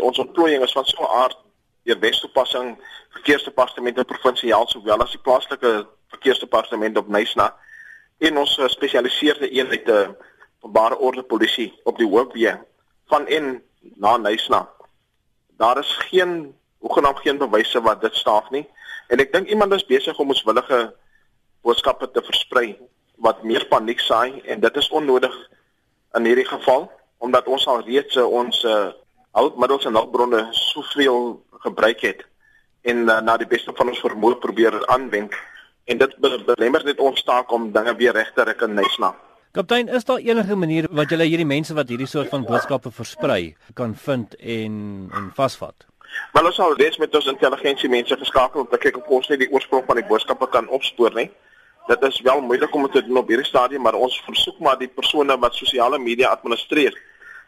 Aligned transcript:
Ons 0.00 0.18
ontplooiing 0.18 0.62
is 0.62 0.72
van 0.72 0.84
so 0.84 1.02
'n 1.02 1.14
aard 1.22 1.38
deur 1.84 1.98
Wes-toepassing 1.98 2.78
verkeersdepartement 3.10 3.98
en 3.98 4.04
provinsiaal 4.04 4.68
sowel 4.68 5.02
as 5.02 5.14
die 5.16 5.24
plaaslike 5.24 5.86
verkeersdepartement 6.08 6.98
op 6.98 7.08
Nysna 7.08 7.54
en 8.18 8.38
ons 8.38 8.54
gespesialiseerde 8.54 9.48
eenhede 9.48 10.16
openbare 10.60 10.98
orde 10.98 11.22
polisie 11.22 11.72
op 11.84 11.98
die 11.98 12.08
hoofweë 12.08 12.58
van 13.08 13.26
en 13.26 13.62
na 13.80 14.16
Nysna. 14.16 14.68
Daar 15.56 15.78
is 15.78 15.96
geen 16.10 16.54
hoegenaamd 16.78 17.18
geen 17.24 17.38
bewyse 17.38 17.80
wat 17.80 18.00
dit 18.00 18.14
staaf 18.14 18.50
nie 18.50 18.66
en 19.08 19.18
ek 19.18 19.32
dink 19.32 19.48
iemand 19.48 19.72
is 19.72 19.86
besig 19.86 20.18
om 20.18 20.28
ons 20.28 20.44
willige 20.44 20.80
boodskappe 21.64 22.10
te 22.10 22.22
versprei 22.22 22.76
wat 23.24 23.42
meer 23.42 23.66
paniek 23.68 24.00
saai 24.00 24.40
en 24.44 24.60
dit 24.60 24.76
is 24.76 24.88
onnodig 24.88 25.34
in 26.16 26.24
hierdie 26.24 26.48
geval 26.48 26.90
omdat 27.18 27.48
ons 27.48 27.66
al 27.68 27.84
reeds 27.84 28.16
uh, 28.16 28.24
ons 28.24 28.64
uh, 28.64 28.92
hulpmiddels 29.36 29.86
en 29.86 29.96
hulpbronne 29.98 30.46
soveel 30.56 31.40
gebruik 31.64 32.00
het 32.00 32.26
en 32.82 33.04
uh, 33.08 33.20
na 33.20 33.36
die 33.40 33.48
beste 33.48 33.72
van 33.76 33.92
ons 33.92 34.02
vermoë 34.02 34.38
probeer 34.42 34.78
aanwend 34.92 35.34
en 35.90 35.98
dit 36.00 36.16
belemmer 36.20 36.84
net 36.86 37.02
ons 37.02 37.24
taak 37.26 37.52
om 37.52 37.70
dinge 37.74 37.94
weer 37.98 38.14
reg 38.16 38.30
te 38.34 38.46
ruk 38.46 38.62
in 38.66 38.74
Nysna. 38.78 39.14
Kaptein, 39.52 39.88
is 39.88 40.06
daar 40.06 40.22
enige 40.22 40.54
manier 40.56 40.86
wat 40.94 41.10
julle 41.10 41.26
hierdie 41.26 41.48
mense 41.48 41.74
wat 41.74 41.88
hierdie 41.90 42.06
soort 42.06 42.30
van 42.30 42.46
boodskappe 42.46 42.92
versprei 42.94 43.56
kan 43.74 43.96
vind 43.98 44.36
en 44.38 44.74
en 45.10 45.30
vasvat? 45.34 45.86
Wel 46.34 46.46
ons 46.46 46.58
sal 46.58 46.74
reeds 46.78 46.98
met 47.02 47.14
ons 47.14 47.30
intelligensie 47.32 47.90
mense 47.90 48.16
geskakel 48.22 48.62
om 48.62 48.68
te 48.70 48.78
kyk 48.78 49.00
of 49.00 49.10
ons 49.18 49.28
net 49.30 49.42
die 49.42 49.50
oorsprong 49.50 49.84
van 49.86 49.98
die 49.98 50.06
boodskappe 50.06 50.46
kan 50.54 50.68
opspoor, 50.68 51.14
nee. 51.14 51.30
Dit 51.88 52.02
is 52.06 52.20
wel 52.22 52.40
moeilik 52.46 52.74
om 52.74 52.86
te 52.90 53.02
doen 53.02 53.18
op 53.18 53.30
hierdie 53.30 53.46
stadium, 53.46 53.82
maar 53.82 53.98
ons 53.98 54.20
versoek 54.26 54.58
maar 54.62 54.78
die 54.78 54.90
persone 54.90 55.36
wat 55.42 55.58
sosiale 55.58 55.98
media 55.98 56.30
administreer 56.30 56.94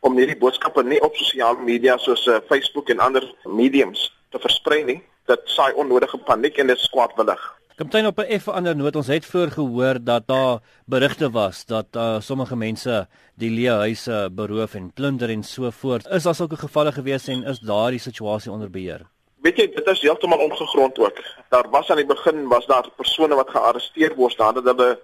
om 0.00 0.16
hierdie 0.18 0.38
boodskappe 0.38 0.82
nie 0.82 1.00
op 1.02 1.16
sosiale 1.16 1.62
media 1.64 1.96
soos 1.98 2.26
uh, 2.26 2.40
Facebook 2.48 2.90
en 2.90 3.00
ander 3.04 3.24
mediums 3.44 4.08
te 4.30 4.40
versprei 4.42 4.82
nie. 4.84 5.00
Dit 5.28 5.44
saai 5.52 5.72
onnodige 5.76 6.18
paniek 6.24 6.58
en 6.58 6.70
dit 6.70 6.78
is 6.78 6.90
kwaadwillig. 6.92 7.40
Kaptein 7.78 8.06
op 8.06 8.18
'n 8.18 8.32
effe 8.34 8.50
ander 8.52 8.76
noot, 8.76 8.96
ons 8.96 9.06
het 9.06 9.26
vroeër 9.26 9.50
gehoor 9.50 9.98
dat 10.02 10.26
daar 10.26 10.58
berigte 10.86 11.30
was 11.30 11.64
dat 11.64 11.86
uh, 11.96 12.20
sommige 12.20 12.56
mense 12.56 13.06
die 13.34 13.50
leeuhuise 13.50 14.30
beroof 14.32 14.74
en 14.74 14.90
plunder 14.92 15.30
en 15.30 15.42
so 15.42 15.70
voort. 15.70 16.06
Is 16.06 16.22
daar 16.22 16.34
sulke 16.34 16.56
gevalle 16.56 16.92
gewees 16.92 17.28
en 17.28 17.44
is 17.44 17.60
daardie 17.60 18.00
situasie 18.00 18.52
onder 18.52 18.70
beheer? 18.70 19.06
Weet 19.42 19.56
jy, 19.56 19.66
dit 19.74 19.86
is 19.86 20.00
heeltemal 20.00 20.38
ongegrond 20.38 20.98
ook. 20.98 21.22
Daar 21.48 21.70
was 21.70 21.90
aan 21.90 21.96
die 21.96 22.06
begin 22.06 22.48
was 22.48 22.66
daar 22.66 22.90
persone 22.96 23.34
wat 23.34 23.50
gearresteer 23.50 24.14
word 24.14 24.38
nadat 24.38 24.64
hulle 24.64 24.98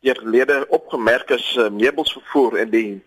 deur 0.00 0.20
lede 0.24 0.66
opgemerk 0.68 1.30
is 1.30 1.56
uh, 1.56 1.68
meubels 1.68 2.12
vervoer 2.12 2.56
en 2.62 2.70
die 2.70 3.02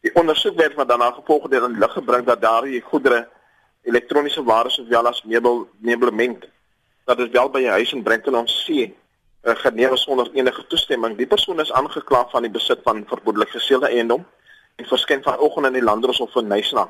die 0.00 0.14
ondersoek 0.14 0.56
werd 0.56 0.74
wat 0.74 0.88
daarna 0.88 1.10
gevolg 1.10 1.42
het 1.42 1.52
in 1.52 1.78
lig 1.78 1.92
gebring 1.92 2.26
dat 2.26 2.40
daardie 2.40 2.80
goedere 2.80 3.28
elektroniese 3.82 4.42
ware 4.44 4.70
sowel 4.70 5.06
as 5.06 5.22
meubel 5.22 5.68
meublement 5.78 6.44
dat 7.04 7.18
dit 7.18 7.30
wel 7.30 7.50
by 7.50 7.60
'n 7.60 7.76
huis 7.76 7.92
in 7.92 8.02
Brenton 8.02 8.34
on 8.34 8.48
See 8.48 8.96
uh, 9.42 9.54
geneem 9.56 9.92
is 9.92 10.02
sonder 10.02 10.30
enige 10.32 10.66
toestemming. 10.66 11.16
Die 11.16 11.26
persoon 11.26 11.60
is 11.60 11.72
aangekla 11.72 12.28
van 12.28 12.42
die 12.42 12.50
besit 12.50 12.80
van 12.82 13.04
verboodelik 13.06 13.48
geseelde 13.48 13.88
eiendom 13.88 14.26
en 14.76 14.86
verskyn 14.86 15.22
vanoggend 15.22 15.66
in 15.66 15.72
die 15.72 15.82
Landdroshof 15.82 16.34
in 16.36 16.46
Nysna. 16.46 16.88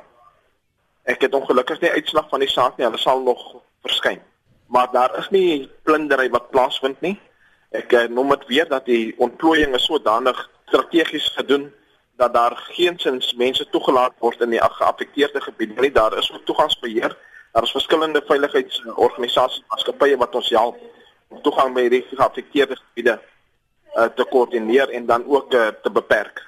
Ek 1.03 1.21
het 1.21 1.33
ongelukkig 1.33 1.79
nie 1.81 1.91
uitslag 1.91 2.29
van 2.29 2.39
die 2.39 2.49
saak 2.49 2.77
nie. 2.77 2.85
Hulle 2.85 2.99
sal 3.01 3.23
nog 3.25 3.41
verskyn. 3.81 4.21
Maar 4.67 4.91
daar 4.91 5.17
is 5.17 5.29
nie 5.29 5.69
plundering 5.83 6.31
wat 6.31 6.49
plaasvind 6.51 7.01
nie. 7.01 7.19
Ek 7.71 7.91
uh, 7.91 8.07
noem 8.07 8.35
dit 8.35 8.47
weer 8.47 8.67
dat 8.67 8.85
die 8.85 9.15
ontplooiing 9.17 9.75
is 9.75 9.87
sodanig 9.87 10.37
strategies 10.67 11.31
gedoen 11.35 11.71
dat 12.21 12.33
daar 12.33 12.55
geensins 12.77 13.33
mense 13.33 13.65
toegelaat 13.73 14.13
word 14.21 14.41
in 14.45 14.53
die 14.53 14.61
geaffekteerde 14.61 15.41
gebiede 15.41 15.81
nie. 15.81 15.91
Daar 15.91 16.17
is 16.17 16.29
ook 16.31 16.45
toegangsbeheer. 16.45 17.17
Daar 17.51 17.63
is 17.63 17.73
verskillende 17.73 18.21
veiligheidsorganisasies, 18.27 19.63
maatskappye 19.67 20.17
wat 20.17 20.35
ons 20.35 20.49
help 20.53 20.77
om 21.33 21.41
toegang 21.41 21.73
by 21.73 21.87
die 21.89 22.03
geaffekteerde 22.11 22.77
gebiede 22.77 23.17
uh, 23.17 24.05
te 24.15 24.25
koördineer 24.29 24.93
en 24.93 25.05
dan 25.09 25.25
ook 25.25 25.53
uh, 25.53 25.67
te 25.83 25.91
beperk. 25.91 26.45